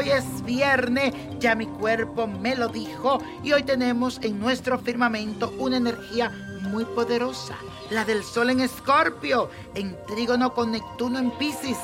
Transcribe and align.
es 0.00 0.42
viernes, 0.44 1.14
ya 1.38 1.54
mi 1.54 1.66
cuerpo 1.66 2.26
me 2.26 2.56
lo 2.56 2.68
dijo 2.68 3.22
y 3.42 3.52
hoy 3.52 3.62
tenemos 3.62 4.18
en 4.22 4.38
nuestro 4.40 4.78
firmamento 4.78 5.54
una 5.58 5.76
energía 5.76 6.30
muy 6.62 6.84
poderosa, 6.84 7.56
la 7.90 8.04
del 8.04 8.24
Sol 8.24 8.50
en 8.50 8.60
Escorpio, 8.60 9.50
en 9.74 9.96
trígono 10.06 10.54
con 10.54 10.72
Neptuno 10.72 11.18
en 11.18 11.30
Pisces. 11.32 11.78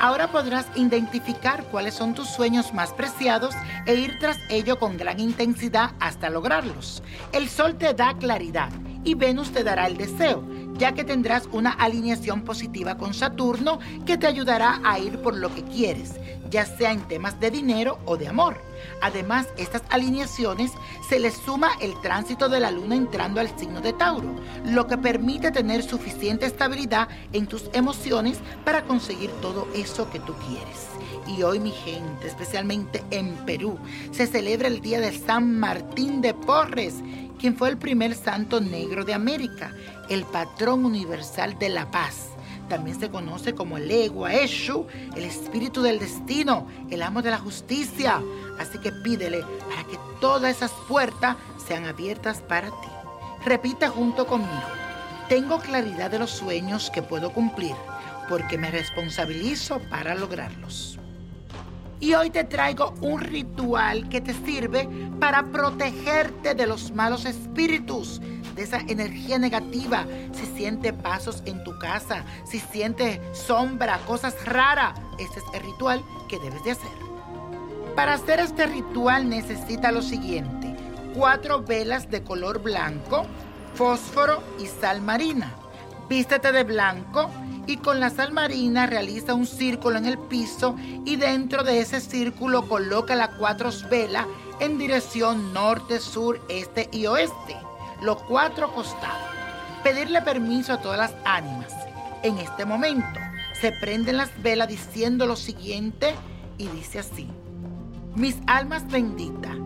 Ahora 0.00 0.30
podrás 0.30 0.66
identificar 0.74 1.64
cuáles 1.70 1.94
son 1.94 2.14
tus 2.14 2.28
sueños 2.28 2.72
más 2.72 2.92
preciados 2.92 3.54
e 3.86 3.94
ir 3.94 4.18
tras 4.18 4.38
ello 4.48 4.78
con 4.78 4.96
gran 4.96 5.20
intensidad 5.20 5.92
hasta 6.00 6.30
lograrlos. 6.30 7.02
El 7.32 7.48
Sol 7.48 7.76
te 7.76 7.94
da 7.94 8.14
claridad 8.14 8.70
y 9.04 9.14
Venus 9.14 9.50
te 9.50 9.64
dará 9.64 9.86
el 9.86 9.96
deseo, 9.96 10.44
ya 10.74 10.92
que 10.92 11.04
tendrás 11.04 11.48
una 11.52 11.70
alineación 11.70 12.42
positiva 12.42 12.96
con 12.96 13.14
Saturno 13.14 13.78
que 14.06 14.16
te 14.16 14.26
ayudará 14.26 14.80
a 14.84 14.98
ir 14.98 15.18
por 15.18 15.36
lo 15.36 15.54
que 15.54 15.62
quieres, 15.64 16.14
ya 16.50 16.66
sea 16.66 16.92
en 16.92 17.00
temas 17.08 17.38
de 17.40 17.50
dinero 17.50 17.98
o 18.04 18.16
de 18.16 18.28
amor. 18.28 18.60
Además, 19.00 19.48
estas 19.56 19.82
alineaciones 19.90 20.72
se 21.08 21.18
les 21.18 21.34
suma 21.34 21.70
el 21.80 21.98
tránsito 22.00 22.48
de 22.48 22.60
la 22.60 22.70
luna 22.70 22.96
entrando 22.96 23.40
al 23.40 23.56
signo 23.58 23.80
de 23.80 23.92
Tauro, 23.92 24.34
lo 24.64 24.86
que 24.86 24.98
permite 24.98 25.50
tener 25.50 25.82
suficiente 25.82 26.46
estabilidad 26.46 27.08
en 27.32 27.46
tus 27.46 27.70
emociones 27.72 28.38
para 28.64 28.84
conseguir 28.84 29.30
todo 29.40 29.68
eso 29.74 30.10
que 30.10 30.20
tú 30.20 30.34
quieres. 30.46 30.88
Y 31.26 31.42
hoy 31.42 31.60
mi 31.60 31.70
gente, 31.70 32.26
especialmente 32.26 33.02
en 33.10 33.34
Perú, 33.46 33.78
se 34.10 34.26
celebra 34.26 34.68
el 34.68 34.80
Día 34.80 35.00
de 35.00 35.16
San 35.16 35.58
Martín 35.58 36.20
de 36.20 36.34
Porres, 36.34 36.96
quien 37.42 37.56
fue 37.56 37.70
el 37.70 37.76
primer 37.76 38.14
santo 38.14 38.60
negro 38.60 39.04
de 39.04 39.14
América, 39.14 39.74
el 40.08 40.22
patrón 40.22 40.84
universal 40.84 41.58
de 41.58 41.70
la 41.70 41.90
paz. 41.90 42.28
También 42.68 43.00
se 43.00 43.10
conoce 43.10 43.52
como 43.52 43.78
el 43.78 43.90
Egua 43.90 44.32
Eshu, 44.32 44.86
el 45.16 45.24
espíritu 45.24 45.82
del 45.82 45.98
destino, 45.98 46.68
el 46.88 47.02
amo 47.02 47.20
de 47.20 47.32
la 47.32 47.38
justicia. 47.38 48.22
Así 48.60 48.78
que 48.78 48.92
pídele 48.92 49.42
para 49.68 49.82
que 49.90 49.98
todas 50.20 50.54
esas 50.54 50.70
puertas 50.86 51.36
sean 51.66 51.84
abiertas 51.84 52.40
para 52.42 52.68
ti. 52.68 52.88
Repita 53.44 53.88
junto 53.88 54.24
conmigo. 54.28 54.52
Tengo 55.28 55.58
claridad 55.58 56.12
de 56.12 56.20
los 56.20 56.30
sueños 56.30 56.92
que 56.94 57.02
puedo 57.02 57.32
cumplir 57.32 57.74
porque 58.28 58.56
me 58.56 58.70
responsabilizo 58.70 59.80
para 59.90 60.14
lograrlos. 60.14 61.01
Y 62.02 62.14
hoy 62.14 62.30
te 62.30 62.42
traigo 62.42 62.94
un 63.00 63.20
ritual 63.20 64.08
que 64.08 64.20
te 64.20 64.34
sirve 64.34 64.88
para 65.20 65.44
protegerte 65.44 66.52
de 66.52 66.66
los 66.66 66.90
malos 66.90 67.26
espíritus, 67.26 68.20
de 68.56 68.64
esa 68.64 68.80
energía 68.88 69.38
negativa. 69.38 70.04
Si 70.32 70.46
sientes 70.46 70.94
pasos 70.94 71.44
en 71.46 71.62
tu 71.62 71.78
casa, 71.78 72.24
si 72.44 72.58
sientes 72.58 73.20
sombra, 73.32 73.98
cosas 73.98 74.34
raras, 74.44 74.98
ese 75.20 75.38
es 75.38 75.44
el 75.54 75.62
ritual 75.62 76.02
que 76.28 76.40
debes 76.40 76.64
de 76.64 76.72
hacer. 76.72 76.90
Para 77.94 78.14
hacer 78.14 78.40
este 78.40 78.66
ritual 78.66 79.28
necesita 79.28 79.92
lo 79.92 80.02
siguiente. 80.02 80.74
Cuatro 81.14 81.62
velas 81.62 82.10
de 82.10 82.24
color 82.24 82.60
blanco, 82.60 83.26
fósforo 83.74 84.42
y 84.58 84.66
sal 84.66 85.02
marina. 85.02 85.54
Vístete 86.12 86.52
de 86.52 86.62
blanco 86.62 87.30
y 87.66 87.78
con 87.78 87.98
la 87.98 88.10
sal 88.10 88.32
marina 88.34 88.84
realiza 88.84 89.32
un 89.32 89.46
círculo 89.46 89.96
en 89.96 90.04
el 90.04 90.18
piso 90.18 90.76
y 91.06 91.16
dentro 91.16 91.64
de 91.64 91.80
ese 91.80 92.02
círculo 92.02 92.68
coloca 92.68 93.16
las 93.16 93.30
cuatro 93.30 93.70
velas 93.90 94.26
en 94.60 94.76
dirección 94.76 95.54
norte, 95.54 96.00
sur, 96.00 96.38
este 96.50 96.90
y 96.92 97.06
oeste, 97.06 97.56
los 98.02 98.22
cuatro 98.24 98.74
costados. 98.74 99.26
Pedirle 99.82 100.20
permiso 100.20 100.74
a 100.74 100.82
todas 100.82 100.98
las 100.98 101.14
ánimas. 101.24 101.72
En 102.22 102.36
este 102.36 102.66
momento 102.66 103.18
se 103.58 103.72
prenden 103.80 104.18
las 104.18 104.42
velas 104.42 104.68
diciendo 104.68 105.24
lo 105.24 105.36
siguiente 105.36 106.14
y 106.58 106.68
dice 106.68 106.98
así. 106.98 107.26
Mis 108.16 108.36
almas 108.46 108.86
benditas, 108.86 109.56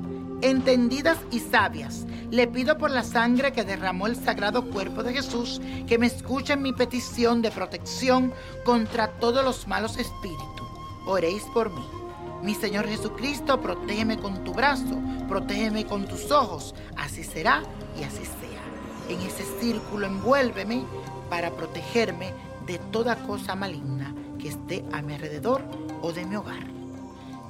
entendidas 0.51 1.19
y 1.31 1.41
sabias, 1.41 2.07
le 2.31 2.47
pido 2.47 2.77
por 2.79 2.91
la 2.91 3.05
sangre 3.05 3.53
que 3.53 3.65
derramó 3.65 4.07
el 4.07 4.17
sagrado 4.17 4.65
cuerpo 4.71 5.03
de 5.03 5.13
Jesús 5.13 5.61
que 5.87 5.99
me 5.99 6.07
escuchen 6.07 6.63
mi 6.63 6.73
petición 6.73 7.43
de 7.43 7.51
protección 7.51 8.33
contra 8.65 9.09
todos 9.09 9.45
los 9.45 9.67
malos 9.67 9.97
espíritus. 9.97 10.67
Oréis 11.07 11.43
por 11.55 11.71
mí. 11.71 11.85
Mi 12.43 12.55
Señor 12.55 12.87
Jesucristo, 12.87 13.61
protégeme 13.61 14.19
con 14.19 14.45
tu 14.45 14.53
brazo, 14.53 15.01
protégeme 15.29 15.87
con 15.87 16.07
tus 16.07 16.31
ojos. 16.31 16.75
Así 16.97 17.25
será 17.25 17.63
y 17.99 18.05
así 18.05 18.25
sea. 18.25 18.63
En 19.09 19.21
ese 19.21 19.45
círculo 19.61 20.07
envuélveme 20.07 20.85
para 21.31 21.51
protegerme 21.51 22.33
de 22.67 22.79
toda 22.79 23.17
cosa 23.17 23.55
maligna 23.55 24.15
que 24.39 24.49
esté 24.49 24.85
a 24.93 25.01
mi 25.01 25.15
alrededor 25.15 25.63
o 26.03 26.13
de 26.13 26.27
mi 26.27 26.37
hogar. 26.37 26.67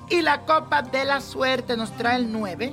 Y 0.08 0.22
la 0.22 0.42
copa 0.42 0.82
de 0.82 1.04
la 1.04 1.20
suerte 1.20 1.76
nos 1.76 1.90
trae 1.92 2.16
el 2.16 2.30
9, 2.30 2.72